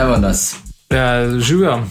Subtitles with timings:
[0.00, 0.56] Evo nas.
[0.90, 1.84] Ja, Živijo.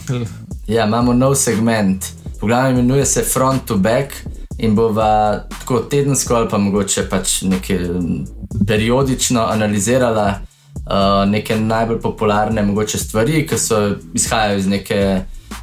[0.66, 2.04] Ja, imamo nov segment.
[2.42, 4.12] V glavnem imenuje se Front to Back
[4.58, 7.78] in bova tako tedensko ali pa mogoče pač nekaj
[8.66, 10.34] periodično analizirala
[10.74, 15.20] uh, neke najbolj popularne mogoče stvari, ki so izhajajo iz neke,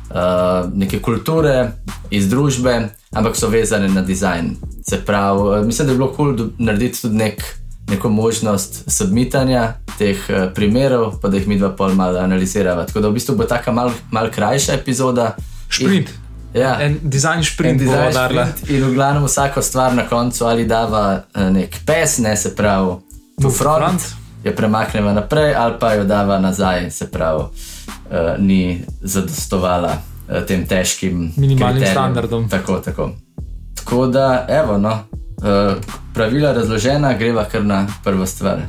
[0.10, 1.71] uh, neke kulture,
[2.10, 4.56] iz družbe, ampak so vezane na dizajn.
[4.90, 7.43] Se pravi, uh, mislim, da je bilo kul cool narediti tudi nek,
[7.89, 12.86] neko možnost submitanja teh uh, primerov, pa da jih mi dva pol malo analizirava.
[12.86, 15.36] Tako da v bistvu bo taka mal, mal krajša epizoda.
[15.70, 16.10] Šprint.
[16.10, 16.78] In, ja.
[16.82, 20.65] En dizajn šprint, In bo dizajn sprint in v glavnem vsako stvar na koncu ali
[20.65, 22.96] dava eh, nek pes, ne se pravi,
[23.42, 24.01] to front, front.
[24.43, 27.51] jo premaknemo naprej, ali pa jo dava nazaj, se pravi, uh,
[28.40, 31.93] ni zadostovala uh, tem težkim Minimalnim kriterijem.
[31.93, 32.50] standardom.
[32.50, 33.12] Tako, tako.
[33.76, 35.00] Tako da, evo, no,
[35.42, 35.78] uh,
[36.14, 38.59] pravila razložena, greva kar na prvo stvar.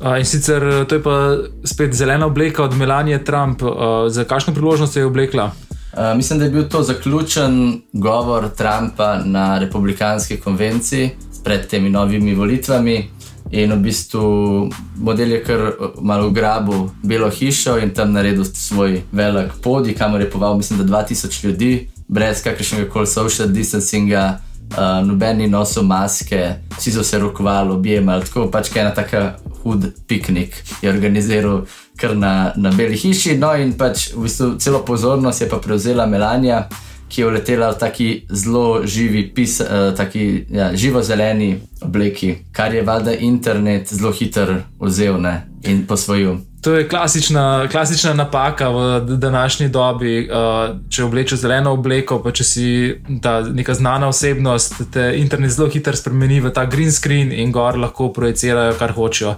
[0.00, 3.62] Uh, in sicer eh, to je pa spet zelena obleka od Melanije Trump.
[3.62, 3.68] Uh,
[4.08, 5.52] za kakšno priložnost je oblekla?
[5.92, 11.10] Uh, mislim, da je bil to zaključen govor Trumpa na republikanski konvenciji
[11.44, 13.10] pred temi novimi volitvami.
[13.50, 19.52] In v bistvu model je kar malo ugrabil Belo hišo in tam naredil svoj velik
[19.62, 24.38] podij, kamor je poval, mislim, da 2000 ljudi, brez kakršnega koli social distancinga,
[24.76, 26.40] uh, noben ni nosil maske,
[26.78, 31.64] vsi so se rokovali, objemali, tako pač ena taka hud piknik je organiziral
[31.96, 33.36] kar na, na Beli hiši.
[33.38, 36.64] No, in pač v bistvu celo pozornost je pa prevzela Melania,
[37.12, 42.82] ki je uletela v taki zelo živi, pis, uh, taki ja, živo-zeleni obleki, kar je
[42.82, 46.40] valjda internet zelo hiter vzel ne, in posvojil.
[46.62, 50.28] To je klasična, klasična napaka v današnji dobi.
[50.30, 52.66] Uh, če oblečeš zeleno obleko, pa če si
[53.22, 57.78] ta neka znana osebnost, te internet zelo hitro spremeni v ta green screen in gor
[57.78, 59.34] lahko projicirajo, kar hočejo.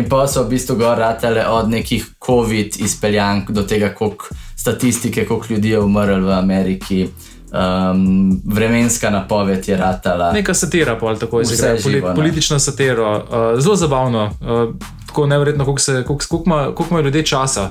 [0.00, 5.26] In pa so v bistvu gor ratele od nekih COVID izpeljank do tega, koliko statistike,
[5.28, 7.02] koliko ljudi je umrlo v Ameriki.
[7.52, 10.32] Um, vremenska napoved je ratala.
[10.32, 12.14] Neka satira, pol tako Vse izgleda, poli, živo, ne.
[12.14, 14.74] politična satira, uh, zelo zabavno, uh,
[15.12, 17.70] tako nevrjetno, koliko, se, koliko, koliko, ima, koliko imajo ljudje časa.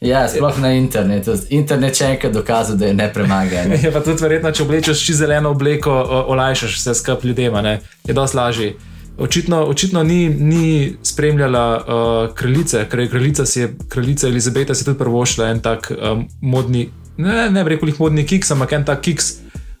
[0.00, 1.34] Ja, sploh na internetu.
[1.50, 3.72] Internet še enkrat dokazal, da je nepremagan.
[3.84, 5.94] Je pa tudi verjetno, če oblečeš čisto zeleno obleko,
[6.34, 7.80] olajšaš vse skupaj ljudem, ne?
[8.06, 8.74] je dosti lažje.
[9.18, 14.84] Očitno, očitno ni, ni spremljala uh, kraljice, ker je kraljica, si je, kraljica Elizabeta si
[14.84, 19.00] tudi prvošla en tak um, modni, ne, ne bi rekel modni kiks, ampak en tak
[19.00, 19.32] kiks,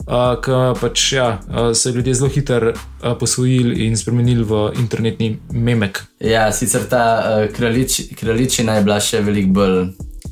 [0.06, 5.36] uh, ki pač ja, uh, so ljudje zelo hitro uh, posvojili in spremenili v internetni
[5.50, 6.02] memek.
[6.20, 9.78] Ja, sicer ta uh, kraljič, kraljičina je bila še veliko bolj,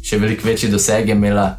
[0.03, 1.55] še veliko večji doseg je imela.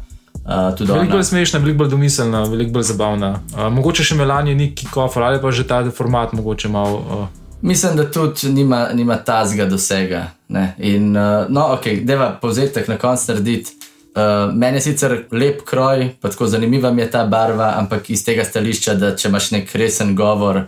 [0.46, 3.32] Uh, Veliko bolj smešna, veliko bolj domiselna, veliko bolj zabavna.
[3.54, 7.02] Uh, mogoče še Melanie ni kikof ali pa že ta format, mogoče malo.
[7.02, 7.26] Uh,
[7.66, 10.26] Mislim, da tudi nima, nima tazga dosega.
[10.48, 10.74] Ne?
[10.78, 13.75] In, uh, no, ok, deva povzetek na koncu narediti.
[14.16, 18.24] Uh, meni je sicer lep kroj, pa tako zanimiva mi je ta barva, ampak iz
[18.24, 20.62] tega stališča, da če imaš nek resen govor,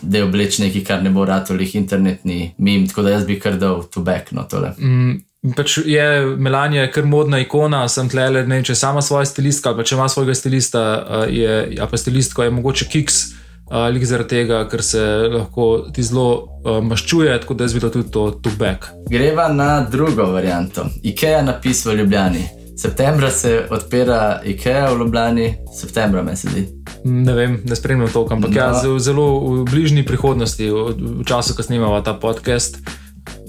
[0.00, 3.58] da je obleč nekaj, kar ne bo ratolih internetni mim, tako da jaz bi kar
[3.60, 4.72] dal tu back no tole.
[4.78, 5.20] Mm,
[5.56, 6.06] Pač je
[6.40, 9.70] Melanija je kar modna ikona, sem tle, le, ne vem, če je sama svoja stilistka
[9.70, 13.22] ali pa če ima svojega stilista, uh, je, a pa stilistko je mogoče kiks,
[13.68, 15.04] uh, lik zaradi tega, ker se
[15.36, 16.28] lahko ti zelo
[16.64, 18.88] uh, maščuje, tako da bi dal tudi to to back.
[19.12, 20.88] Greva na drugo varianto.
[21.04, 22.46] IKEA napis v Ljubljani.
[22.76, 26.66] Septembra se odpira IKEA v Ljubljani, septembra me se zdi.
[27.04, 28.56] Ne vem, ne spremljam to, ampak no.
[28.56, 28.98] ja, No.
[28.98, 30.76] z- zelo v bližnji prihodnosti, v,
[31.14, 32.76] v času, ko snemamo ta podcast.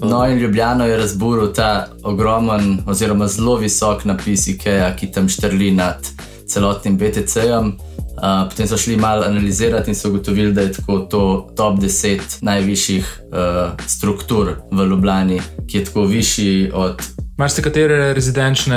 [0.00, 5.70] No, in Ljubljano je razburil ta ogromen, oziroma zelo visok napis IKEA, ki tam štrli
[5.72, 6.00] nad
[6.46, 7.76] celotnim BTC-jem.
[8.18, 11.20] Uh, potem so šli malo analizirati in so ugotovili, da je tako to
[11.56, 13.38] top 10 najvišjih uh,
[13.86, 17.02] struktur v Ljubljani, ki je tako višji od,
[17.38, 18.76] Imaš se katere rezidenčne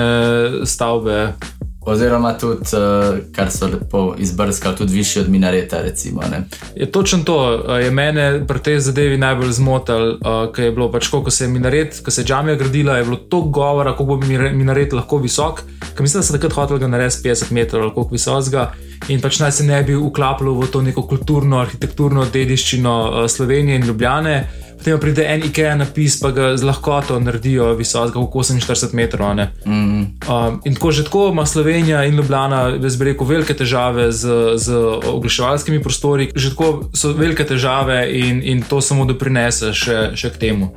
[0.65, 1.33] stavbe,
[1.81, 5.81] oziroma tudi, uh, kar so lepo izbrskali, tudi višji od Minareta.
[5.81, 6.43] Recimo, ne.
[6.75, 7.37] Je točno to,
[7.77, 11.49] je mene pri tej zadevi najbolj zmotil, uh, ker je bilo pač, ko se je
[11.49, 14.17] minaret, ko se je džamija gradila, je bilo toliko govora, kako bo
[14.53, 15.63] minaret lahko visok.
[15.95, 18.71] Ker mislim, da so takrat hoteli ga narediti 50 metrov ali koliko visokega.
[19.09, 23.89] In pač naj se ne bi uklapljalo v to neko kulturno, arhitekturno dediščino Slovenije in
[23.89, 24.35] Ljubljane.
[24.81, 29.37] Potem pride en IKEA napis, pa ga z lahkoto naredijo visokega, kako 48 metrov.
[29.37, 30.17] Mm.
[30.25, 34.57] Um, in tako že tako ima Slovenija in Ljubljana, jaz bi rekel, velike težave z,
[34.57, 34.73] z
[35.05, 40.41] oglaševalskimi prostori, že tako so velike težave in, in to samo doprinese še, še k
[40.49, 40.71] temu.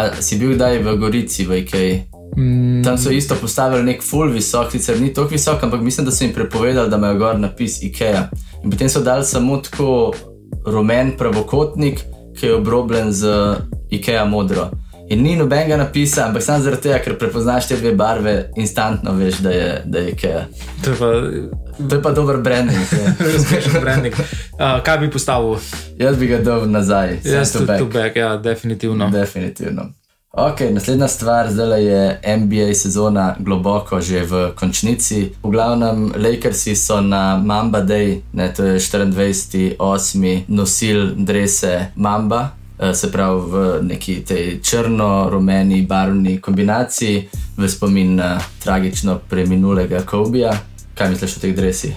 [0.00, 2.00] A si bil kdaj v Gorici, v IKEA?
[2.32, 6.12] Mm, Tam so isto postavili nek full visok, sicer ni tako visok, ampak mislim, da
[6.16, 8.30] so jim prepovedali, da imajo gor napis IKEA.
[8.64, 10.14] In potem so dali samo tako
[10.64, 12.00] rumen pravokotnik,
[12.38, 13.26] ki je obrobljen z
[13.90, 14.70] IKEA modro.
[15.10, 19.38] In ni nobenega napisa, ampak samo zaradi tega, ker prepoznaš te dve barve, instantno veš,
[19.38, 20.44] da je, da je IKEA.
[20.84, 21.10] To je pa
[21.88, 22.78] To je pa dober branding.
[22.92, 23.12] ja.
[23.38, 24.14] uspešen branding.
[24.14, 25.56] Uh, kaj bi postavil?
[25.98, 27.82] Jaz bi ga dal nazaj, Jaz to back.
[27.92, 29.10] back, ja, definitivno.
[29.10, 29.82] Definitivno.
[30.36, 35.32] Ok, naslednja stvar, zdaj je NBA sezona globoko že v končnici.
[35.42, 40.42] V glavnem, Lakersi so na Mamba Day, ne, to je 24.8.
[40.48, 48.40] nosil drese Mamba, eh, se pravi v neki tej črno-rumeni barvni kombinaciji, v spomin na
[48.64, 50.56] tragično preminulega Kobija.
[50.94, 51.92] Kaj misliš o teh dresih?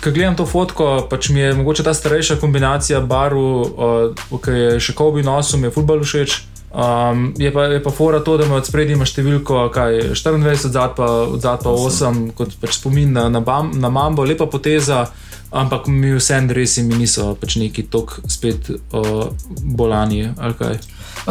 [0.00, 4.80] Ko gledam to fotko, pač mi je mogoče ta starejša kombinacija barv, uh, ki je
[4.80, 6.49] še kobi nosil, mi je futbol všeč.
[6.70, 10.52] Um, je, pa, je pa fora to, da ima od sprednji ima številko kaj, 24,
[10.54, 14.46] od zadaj pa, zadaj pa 8, kot pač spomin na, na, bam, na Mambo, lepa
[14.46, 15.02] poteza,
[15.50, 19.26] ampak mi vse dresi mi niso pač neki tok spet uh,
[19.66, 20.28] bolani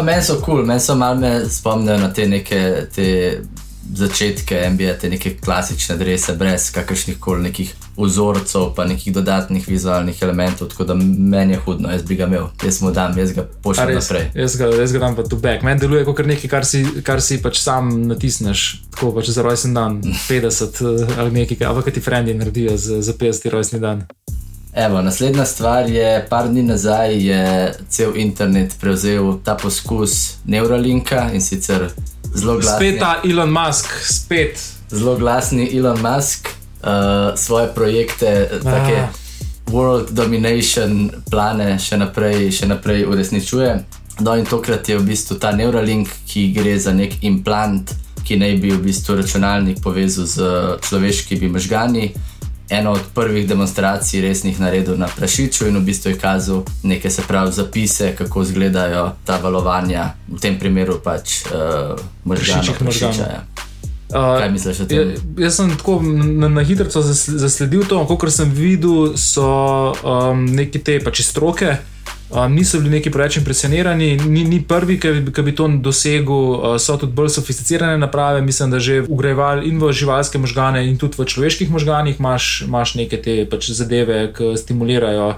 [0.04, 0.66] meni so kul, cool.
[0.68, 2.60] meni so malo me spomnijo na te neke
[2.96, 3.08] te
[3.96, 10.22] začetke NBA, te neke klasične drese, brez kakršnih koli nekih vzorcev, pa nekih dodatnih vizualnih
[10.22, 10.70] elementov.
[10.72, 13.88] Tako da meni je hudno, jaz bi ga imel, jaz mu dam, jaz ga pošljem
[13.88, 14.30] res, naprej.
[14.36, 15.64] Jaz ga, jaz ga dam pa tu back.
[15.64, 18.66] Meni deluje kot nekaj, kar si, kar si pač sam natisneš,
[18.96, 23.02] tako pač za rojsten dan, 50 eh, ali nekaj, ampak kaj ti frendi naredijo za,
[23.02, 24.06] za 50 rojstni dan.
[24.74, 31.42] Evo, naslednja stvar je, par dni nazaj je cel internet prevzel ta poskus Neuralinka in
[31.42, 31.90] sicer
[32.36, 32.78] zelo glasni.
[32.78, 34.62] Spet ta Elon Musk, spet.
[34.90, 36.48] zelo glasni Elon Musk
[36.84, 39.10] uh, svoje projekte, uh, take
[39.72, 43.72] world domination plane še naprej, še naprej uresničuje.
[44.20, 47.94] No, in tokrat je v bistvu ta Neuralink, ki gre za nek implant,
[48.26, 50.50] ki naj bi v bistvu računalnik povezal z
[50.84, 52.12] človeškimi možgani.
[52.70, 57.24] Eno od prvih demonstracij resnih naredil na prašiču in v bistvu je kazal neke se
[57.26, 62.78] pravi zapise, kako izgledajo ta valovanja, v tem primeru pač uh, možganov.
[62.78, 63.26] prašiča.
[63.26, 63.69] Ja.
[64.10, 65.12] Uh, Kaj misliš o tem?
[65.14, 69.46] Ja, jaz sem tako na, na hitro zasl- zasledil to, kot sem videl, so
[70.02, 71.78] um, neki te pač stroke.
[72.30, 76.42] Um, niso bili neki preveč impresionirani, ni, ni prvi, ki bi, ki bi to dosegel,
[76.58, 78.42] uh, so tudi bolj sofisticirane naprave.
[78.42, 82.96] Mislim, da že ugrajevali in v živalske možgane, in tudi v človeških možganih imaš, imaš
[82.98, 85.36] neke te pač zadeve, ki stimulirajo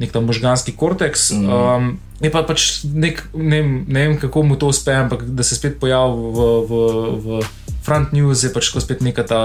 [0.00, 1.30] nek ta možganski korteks.
[1.32, 5.56] Um, je pa pač nek, ne, ne vem, kako mu to uspe, ampak da se
[5.56, 6.84] spet pojavi v, v,
[7.20, 7.40] v
[7.90, 9.38] front news, je pač ko spet neka ta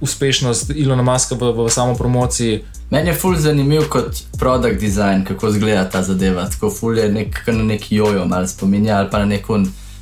[0.00, 2.62] uspešnost Ilona Maska v, v samo promociji.
[2.88, 6.46] Meni je ful zanimiv kot produkt design, kako izgleda ta zadeva.
[6.48, 9.44] Tako ful je nek, na nek jojo, malo spominja ali pa na nek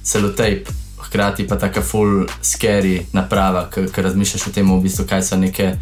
[0.07, 0.71] celotape.
[1.01, 5.73] Hkrati pa tako ful scary naprava, ker razmišljaš o tem, v bistvu, kaj so neke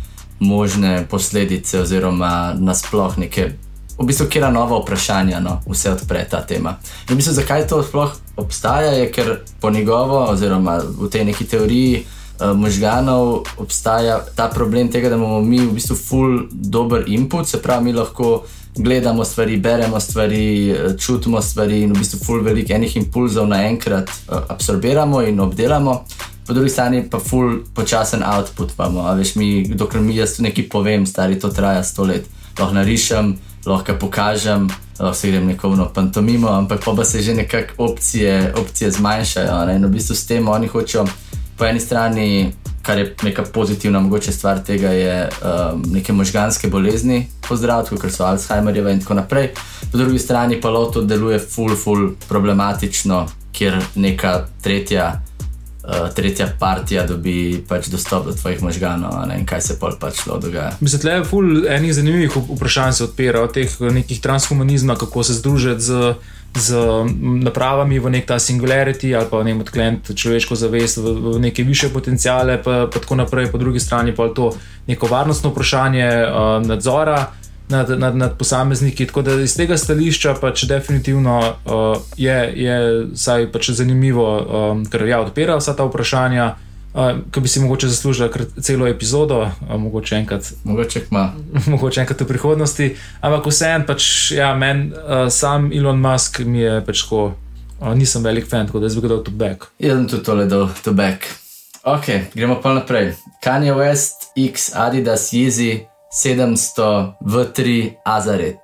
[0.41, 3.51] možne posledice, oziroma nasploh neke,
[3.99, 6.77] v bistvu, kera nova vprašanja, no, vse odpre ta tema.
[7.09, 11.45] In v bistvu, zakaj to sploh obstaja, je ker po njegovo, oziroma v tej neki
[11.45, 17.49] teoriji uh, možganov obstaja ta problem tega, da imamo mi v bistvu full dober input,
[17.49, 18.45] se pravi, mi lahko
[18.79, 24.11] gledamo stvari, beremo stvari, eh, čutimo stvari in v bistvu full veliko enih impulzov naenkrat
[24.11, 26.05] uh, absorbiramo in obdelamo.
[26.47, 31.07] Po drugi strani pa full počasen output imamo, veš mi, dokler mi jaz nekaj povem,
[31.07, 32.25] stari to traja sto let.
[32.59, 33.35] Lahko narišem,
[33.67, 34.69] lahko pokažem,
[34.99, 39.67] lahko grem neko no pantomimo, ampak pa, se že nekako opcije, opcije zmanjšajo.
[39.67, 39.77] Ne?
[39.77, 41.07] In v bistvu s tem oni hočejo
[41.59, 42.53] po eni strani,
[42.83, 48.25] kar je neka pozitivna mogoče stvar tega, je um, neke možganske bolezni pozdraviti, kot so
[48.25, 49.51] Alzheimerjeva in tako naprej.
[49.93, 55.21] Po drugi strani pa loto deluje ful, ful problematično, kjer neka tretja.
[55.89, 60.27] Uh, tretja partija dobi pač dostop do tvojih možganov, ne, in kaj se pol pač
[60.29, 60.75] lo dogaja.
[60.85, 65.25] Mislim, da je ful enih zanimivih vp- vprašanj se odpira, od teh nekih transhumanizma, kako
[65.25, 66.13] se združiti z,
[66.61, 66.83] z
[67.41, 71.65] napravami v nek ta singularity ali pa ne vem, odkleniti človeško zavest v, v neke
[71.65, 74.53] više potencijale, pa, pa tako naprej, po drugi strani pa to
[74.87, 77.33] neko varnostno vprašanje uh, nadzora.
[77.69, 79.07] Nad, nad, nad posamezniki.
[79.07, 85.05] Tako da iz tega stališča pač definitivno uh, je, je saj pač zanimivo, um, ker
[85.05, 86.47] ja, odpira vsa ta vprašanja,
[86.95, 91.03] uh, ki bi si mogoče zaslužila celo epizodo, uh, mogoče enkrat Mogoče
[91.73, 92.89] mogoče enkrat v prihodnosti.
[93.21, 97.35] Ampak vseeno, pač, ja, meni uh, sam Elon Musk mi je pač tako,
[97.81, 99.69] uh, nisem velik fan, tako da jaz bi ga dal tu back.
[99.79, 101.29] Jaz sem tudi tole dal, to back.
[101.85, 103.15] Ok, gremo pa naprej.
[103.45, 108.59] Kanye West, X, Adidas, Yeezy, 700 V3 Azaret.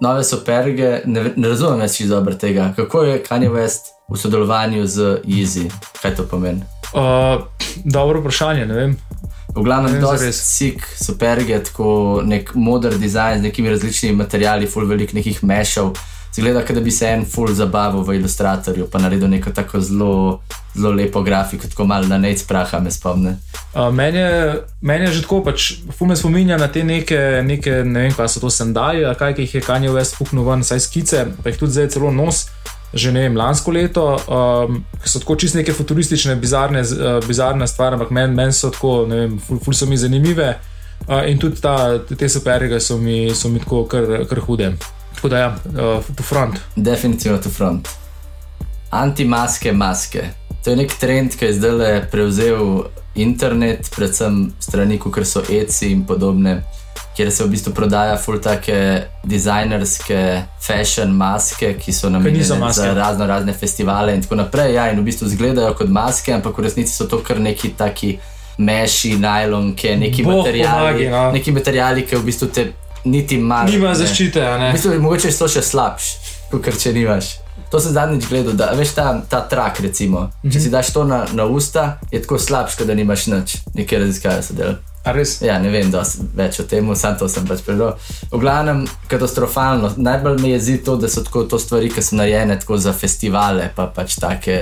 [0.00, 2.72] Nove superge, ne, ne razumem več čisto dobro tega.
[2.76, 5.68] Kako je Kanye West v sodelovanju z Yeezy?
[6.02, 6.62] Kaj to pomeni?
[6.94, 7.46] Uh,
[7.84, 8.96] dobro vprašanje, ne vem.
[9.54, 10.40] V glavnem, dosti zares.
[10.56, 15.94] sik, superge, tako nek modern dizajn z nekimi različnimi materiali, full velik nekih mešov.
[16.34, 20.40] Zgleda, da bi se en full zabaval v ilustratorju, pa naredil neko tako zelo,
[20.74, 23.36] zelo lepo grafiko, tako malo na nec praha me spomne.
[23.92, 28.06] Meni je, men je že tako, pač, ful me spominja na te neke, neke ne
[28.06, 28.50] vem, kaj so to
[28.80, 31.88] ali kaj ki jih je Kanye West puknil ven, saj skice, pa jih tudi zdaj
[31.88, 32.48] celo nos.
[32.94, 37.98] Že ne vem, lansko leto, um, so tako čist neke futuristične, bizarne, uh, bizarne stvari,
[37.98, 40.52] ampak meni men so tako, ne vem, ful, ful so mi zanimive.
[41.08, 44.76] Uh, in tudi ta, te superige so mi, so mi tako kar, kar hude.
[45.14, 46.60] Tako da, ja, uh, to front.
[46.76, 47.88] Definitivno to front.
[48.90, 50.30] Antimaske, maske.
[50.64, 55.90] To je nek trend, ki je zdaj le prevzel internet, predvsem strani, kot so ECI
[55.92, 56.62] in podobne,
[57.16, 58.76] kjer se v bistvu prodaja full take
[59.22, 60.20] dizajnerske
[60.66, 64.74] fashion maske, ki so namenjene za razno razne festivale in tako naprej.
[64.74, 68.16] Ja, in v bistvu izgledajo kot maske, ampak v resnici so to kar neki taki
[68.58, 71.30] meši, najlonke, neki materijali, no.
[71.32, 72.66] neki materijali, ki v bistvu te
[73.04, 73.68] niti malo.
[73.68, 74.68] Nima zaščite, a ne.
[74.68, 76.04] V bistvu, mogoče to še slabš,
[76.50, 77.34] kot če nimaš.
[77.70, 80.30] To sem zadnjič gledal, da veš ta, ta trak, recimo.
[80.42, 80.60] Če Mhm.
[80.60, 83.56] si daš to na, na usta, je tako slabš, kot da nimaš nič.
[83.74, 84.76] Nekaj raziskave so delali.
[85.44, 87.98] Ja, ne vem dosti več o tem, sam to sem pač prebral.
[88.32, 89.90] V glavnem, katastrofalno.
[90.00, 93.68] Najbolj me jezi to, da so tako to stvari, ki so narejene tako za festivale,
[93.76, 94.56] pa pač take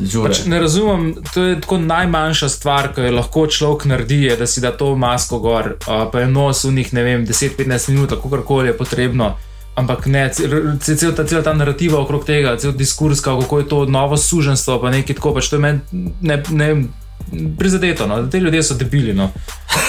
[0.00, 0.32] žure.
[0.32, 4.48] Pač ne razumem, to je tako najmanjša stvar, ki jo lahko človek naredi, je, da
[4.48, 8.40] si da to masko gor, pa je nos v njih, ne vem, 10-15 minut, kako
[8.48, 9.34] koli je potrebno.
[9.74, 13.84] Ampak ne, cel, cel, ta, cel ta narativa okrog tega, cel diskurs, kako je to
[13.90, 16.84] novo suženstvo, pa nekaj tako, pač to je meni ne, ne vem,
[17.58, 18.06] prizadeto.
[18.06, 18.26] No.
[18.30, 19.14] Te ljudje so debili.
[19.14, 19.30] No.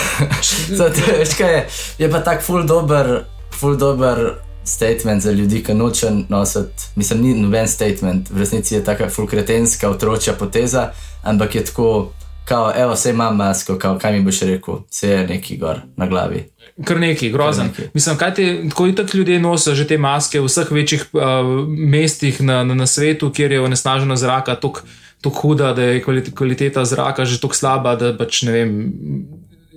[1.20, 1.67] Veš, kaj je,
[1.98, 3.24] je pa tak full dober,
[3.60, 6.84] full dober statement za ljudi, ki noče nositi.
[6.96, 10.91] Mislim, ni noben statement, v resnici je taka full kretenska, otročja poteza,
[11.24, 12.12] ampak je tako,
[12.46, 16.08] kao, evo, vse imam masko, kao, kaj mi boš rekel, vse je neki gor na
[16.08, 16.50] glavi.
[16.86, 17.70] Kar neki, grozen.
[17.70, 17.91] Kar neki.
[17.94, 21.22] Mislim, kaj ti, tako in tako ljudje nosijo že te maske v vseh večjih uh,
[21.67, 24.82] mestih na, na, na svetu, kjer je onesnažena zraka tako
[25.22, 28.72] tako huda, da je kvalit- kvaliteta zraka že tako slaba, da pač ne vem.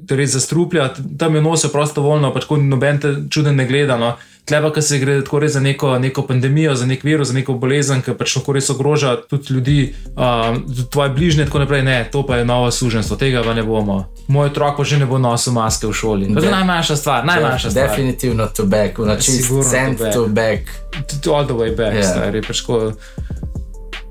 [0.09, 3.97] te Res zastruplja, tam je nosijo prostovoljno, pač noben te čuden ne gleda.
[3.97, 4.15] No.
[4.45, 7.53] Tleba, ki se gre tako res za neko, neko pandemijo, za nek virus, za neko
[7.53, 10.57] bolezen, ki pač lahko res ogroža tudi ljudi, uh,
[10.91, 11.83] tvoje bližnje, tako naprej.
[11.83, 14.09] Ne, to pa je novo suženstvo, tega pa ne bomo.
[14.29, 16.35] Moj otrok pa že ne bo nosil maske v šoli.
[16.35, 17.89] To je najmanjša stvar, najmanjša stvar.
[17.89, 20.65] Definitivno to back, znači Sigurno send to back.
[21.07, 22.01] Tudi All the way back, Ja.
[22.01, 22.11] yeah.
[22.11, 22.43] stari.
[22.43, 22.93] Pač ko,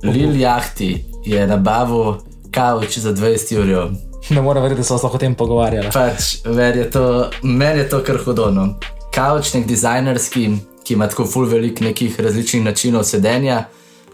[0.03, 2.13] Lil Jahti je nabavil
[2.51, 3.91] kavč za 20 ur.
[4.29, 5.91] ne morem verjeti, da so se lahko o tem pogovarjali.
[5.93, 8.67] Pač, meni je to, meni je to kar hudono.
[9.13, 10.50] Kavč nek dizajnerski,
[10.84, 13.65] ki ima tako full velik nekih različnih načinov sedenja.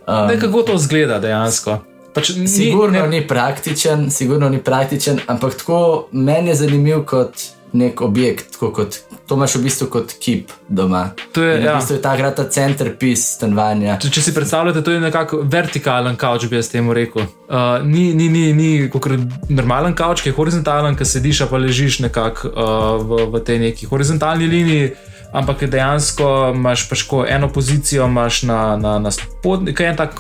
[0.07, 1.77] Um, Ne, kako to zgleda dejansko?
[2.13, 7.52] Pač, ni, Sigurno ne, ni praktičen, sigurno ni praktičen, ampak tako meni je zanimiv kot
[7.73, 11.07] nek objekt, kot to imaš v bistvu kot kip doma.
[11.33, 11.73] To je, In ja.
[11.73, 13.97] v bistvu je ta grata centerpiece stanovanja.
[14.01, 17.25] Če, če si predstavljate, to je nekako vertikalen kavč, bi jaz temu rekel.
[17.49, 19.09] Uh, ni ni, ni, ni kot
[19.49, 23.89] normalen kavč, ki je horizontalen, ki sediš pa ležiš nekako uh, v, v tej neki
[23.89, 24.93] horizontalni liniji.
[25.33, 30.19] Ampak dejansko imaš pač eno pozicijo, imaš na, na, na spodnji, ki je en tak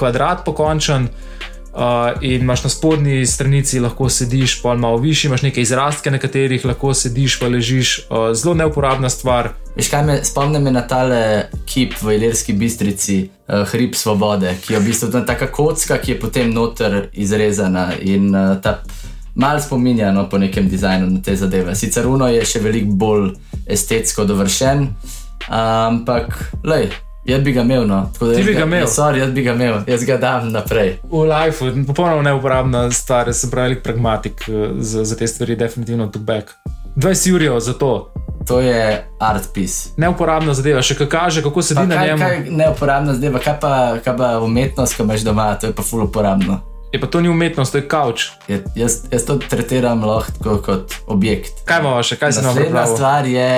[0.00, 1.35] kvadrat pokončen, uh,
[2.20, 6.64] in imaš na spodnji stranici lahko sediš, pa malo višji, imaš neke izrastke, na katerih
[6.64, 7.98] lahko sediš, pa ležiš.
[8.10, 9.50] Uh, zelo neuporabna stvar.
[9.76, 14.72] Veš kaj me spomni me na tale kip v Ilirski bistrici, uh, hrib svobode, ki
[14.72, 18.80] je v bistvu taka kocka, ki je potem noter izrezana in uh, ta
[19.34, 21.74] mal spominja no, po nekem dizajnu na te zadeve.
[21.74, 23.34] Sicer Uno je še veliko bolj
[23.68, 24.88] estetsko dovršen,
[25.48, 26.88] ampak lej.
[27.26, 28.10] Jaz bi ga imel, no.
[28.12, 28.80] Tako Ti bi ga imel?
[28.80, 30.98] Ja, sorry, jaz bi ga imel, jaz ga dam naprej.
[31.04, 36.18] V lifeu, popolnoma neuporabna stvar, sem pravi pragmatik eh, za, za te stvari, definitivno to
[36.20, 36.54] back.
[36.96, 38.12] 20 ur za to,
[38.46, 38.78] To je
[39.18, 39.90] art piece.
[39.96, 44.16] neuporabna zadeva, še kaj kaže, kako sedi Pa na neuporabno zdaj, pa kaj pa, kaj
[44.16, 46.60] pa umetnost, ki imaš doma, to je pa ful uporabno.
[46.92, 48.28] Je pa to ni umetnost, to je kavč.
[48.48, 51.52] Je- Jaz, jaz to tretiram lahko kot objekt.
[51.64, 52.94] Kaj imamo še, kaj si nam Naslednja pripravil?
[52.94, 53.50] stvar je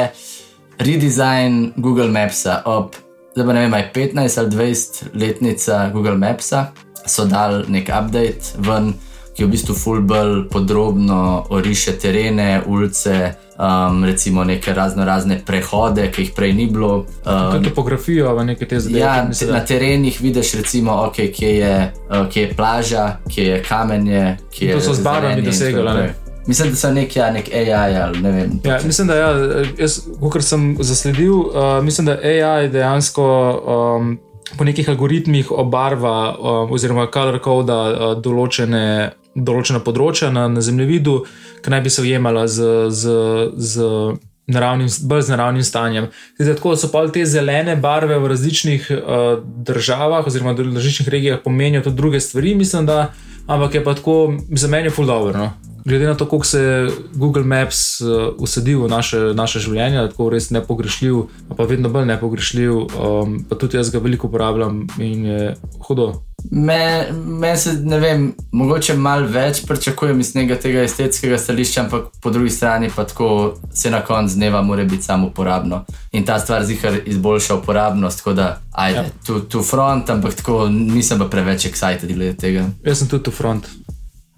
[0.78, 2.62] redesign Google Mapsa.
[2.64, 2.96] Ob
[3.38, 6.66] zdaj pa ne vem, ali 15 ali 20 letnica Google Mapsa
[7.06, 8.92] so dal nek update ven,
[9.36, 16.10] ki v bistvu full bolj podrobno oriše terene, ulice, um, recimo neke razno razne prehode,
[16.10, 17.06] ki jih prej ni bilo.
[17.24, 19.00] Um, topografijo, v neke te zadeve.
[19.00, 23.44] Ja, te, mislim, na terenih vidiš, recimo, okay, kje, je, uh, kje je plaža, kje
[23.46, 24.36] je kamenje.
[24.50, 28.20] Kje To so je z barvami zelenje Mislim, da so nek, ja, nek AI ali
[28.24, 28.60] ne vem.
[28.64, 29.28] Ja, mislim, da ja,
[29.78, 33.26] jaz, kot sem zasledil, uh, mislim, da AI dejansko
[33.98, 34.14] um,
[34.56, 41.18] po nekih algoritmih obarva um, oziroma color code uh, določene, določena področja na, na zemljevidu,
[41.60, 43.20] ki naj bi se ujemala z, z,
[43.52, 43.92] z
[44.48, 46.10] naravnim, bolj z naravnim stanjem.
[46.40, 49.30] Zdaj, tako so pa te zelene barve v različnih uh,
[49.68, 53.10] državah oziroma v različnih regijah pomenijo tudi druge stvari, mislim, da,
[53.46, 55.36] ampak je pa tako, za meni je full dobro.
[55.36, 55.52] No?
[55.88, 60.50] Glede na to, kako se Google Maps uh, usadil v naše, naše življenje, tako res
[60.52, 61.22] nepogrešljiv,
[61.56, 65.54] pa vedno bolj nepogrešljiv, um, pa tudi jaz ga veliko uporabljam in je
[65.86, 66.10] hudo.
[66.50, 72.30] Meni me se, ne vem, mogoče malo več pričakujem iz tega estetskega stališča, ampak po
[72.30, 75.84] drugi strani pa tako se na koncu dneva mora biti samo uporabno.
[76.12, 79.10] In ta stvar zihar izboljša uporabnost, tako da ajde, ja.
[79.26, 82.68] tu, tu front, ampak tako nisem pa preveč excited glede tega.
[82.84, 83.64] Jaz sem tudi tu front.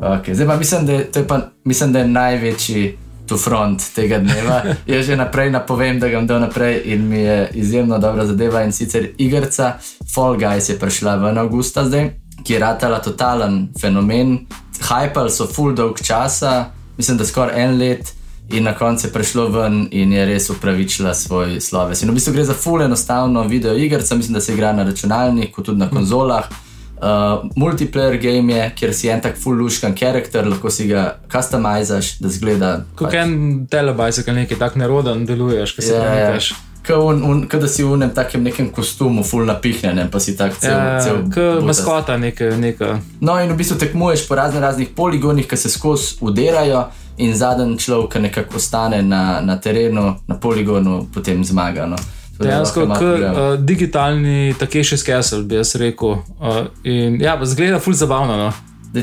[0.00, 0.34] Okay.
[0.34, 4.62] Zdaj pa mislim, da je, pa, mislim, da je največji tu front tega dneva.
[4.86, 8.62] Jaz že naprej napovem, da ga bom dal naprej in mi je izjemno dobra zadeva.
[8.62, 9.72] In sicer igrica
[10.14, 12.10] Fall Guys je prišla v avgusta zdaj,
[12.44, 14.46] ki je ratala totalen fenomen.
[14.80, 18.14] Hypal so full dolg časa, mislim, da skoraj en let.
[18.50, 22.02] In na koncu je prišlo ven in je res upravičila svoj sloves.
[22.02, 25.62] In v bistvu gre za full enostavno video igrico, mislim, da se igra na računalniku,
[25.62, 26.50] tudi na konzolah.
[26.50, 26.69] Mm.
[27.00, 32.28] Uh, multiplayer game je, kjer si en tak full-luškan karakter, lahko si ga customizaš, da
[32.28, 32.72] zgleda.
[32.94, 33.16] Kot pač.
[33.22, 36.50] en telebajs, ki nekaj tak neroden deluješ, ki se ga ja, nekajš.
[36.84, 40.76] Kot da si v enem takem nekem kostumu, full napihnjen, pa si tak cel.
[40.76, 42.98] Ja, cel kot maskota neka, neka.
[43.24, 46.84] No, in v bistvu tekmuješ po razno raznih poligonih, ki se skozi udirajo,
[47.20, 51.86] in zadnji človek, ki nekako ostane na, na terenu, na poligonu, potem zmaga.
[51.86, 51.96] No.
[52.40, 56.18] Dejansko, kot uh, digitalni takeši skesel, bi jaz rekel.
[56.40, 58.36] Uh, in ja, zgleda ful zabavno.
[58.36, 58.50] No.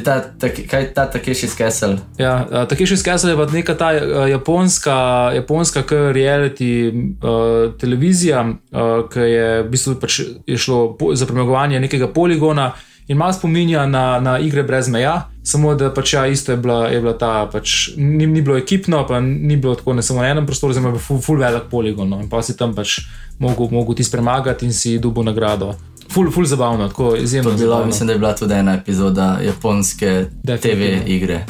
[0.04, 1.96] Ta, ta, kaj je ta takeši skesel?
[2.20, 4.98] Ja, uh, takeši skesel je pa neka ta uh, japonska,
[5.38, 11.80] japonska reality uh, televizija, uh, ki je v bistvu pač je šlo po, za premagovanje
[11.80, 12.74] nekega poligona
[13.08, 16.88] in malo spominja na, na igre brez meja, samo da pač ja, isto je bila,
[16.92, 20.28] je bila ta, pač, ni, ni bilo ekipno, pa ni bilo tako ne samo na
[20.28, 22.10] enem prostoru, zelo je bil full, full velik poligon.
[22.10, 23.00] No, in pa si tam pač
[23.40, 25.76] mogel, mogel ti premagati in si dubo nagrado.
[26.12, 27.52] Ful, ful zabavno, tako izjemno.
[27.52, 31.04] Bilo, mislim, da je bila tudi ena epizoda japonske Definitivno.
[31.04, 31.46] TV igre.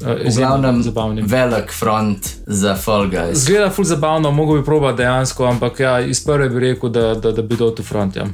[0.00, 0.82] Uh, v glavnem,
[1.22, 3.38] velik front za Fall Guys.
[3.38, 7.32] Zgleda ful zabavno, mogo bi proba dejansko, ampak ja, iz prve bi rekel, da, da,
[7.32, 8.16] da bi dal tu front.
[8.16, 8.26] Ja.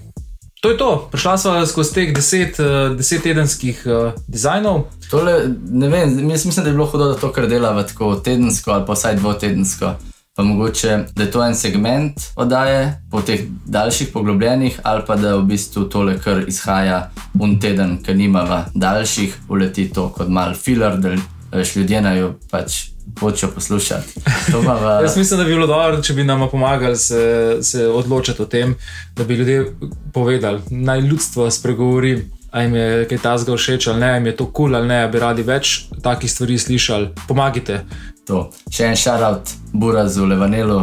[0.61, 4.85] To je to, prišla smo skozi teh deset, uh, deset tedenskih uh, dizajnov.
[5.11, 5.41] Tole,
[5.71, 8.93] ne vem, mislim, da je bilo hudo, da to kar delava tako tedensko ali pa
[8.93, 9.93] vsaj dvotedensko.
[10.37, 15.37] Pa mogoče, da je to en segment oddaje po teh daljših poglobljenih, ali pa da
[15.37, 20.99] v bistvu tole kar izhaja un teden, ker nimava daljših, uleti to kot mal filar,
[21.01, 21.15] da
[21.53, 22.77] veš, ljudje naj jo pač
[23.21, 24.21] hočejo poslušati.
[24.53, 25.03] V...
[25.03, 28.75] Jaz mislim, da bi bilo dobro, če bi nam pomagali se, se odločiti o tem,
[29.17, 29.73] da bi ljudje
[30.13, 32.19] povedali, naj ljudstvo spregovori.
[32.51, 34.89] A jim je kaj ta zgolj všeč ali ne, jim je to kul cool ali
[34.89, 37.09] ne, bi radi več takih stvari slišali.
[37.29, 37.83] Pomagite.
[38.27, 38.49] To.
[38.71, 40.81] Še en šarout, burazu, levanelu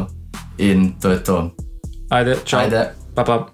[0.57, 1.39] in to je to.
[2.09, 2.63] Ajde, čau.
[2.63, 2.87] Ajde.
[3.15, 3.52] Pa pa.